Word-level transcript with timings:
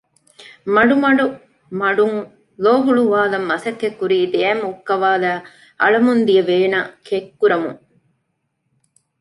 މަޑުމަޑު 0.75 1.25
މަޑުން 1.79 2.19
ލޯ 2.63 2.73
ހުޅުވާލަން 2.85 3.47
މަސައްކަތްކުރީ 3.51 4.19
ދެއަތް 4.33 4.63
މުއްކަވާލައި 4.65 5.41
އަޅަމުންދިޔަ 5.81 6.43
ވޭނަށް 6.49 6.91
ކެތްކުރަމުން 7.07 7.81